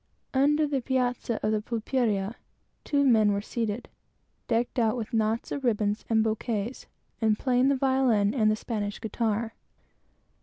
Under 0.33 0.65
the 0.65 0.81
piazza 0.81 1.39
of 1.45 1.53
a 1.53 1.61
"pulperia," 1.61 2.33
two 2.83 3.03
men 3.03 3.31
were 3.31 3.39
seated, 3.43 3.87
decked 4.47 4.79
out 4.79 4.97
with 4.97 5.13
knots 5.13 5.51
of 5.51 5.63
ribbons 5.63 6.05
and 6.09 6.23
bouquets, 6.23 6.87
and 7.21 7.37
playing 7.37 7.67
the 7.67 7.75
violin 7.75 8.33
and 8.33 8.49
the 8.49 8.55
Spanish 8.55 8.99
guitar. 8.99 9.53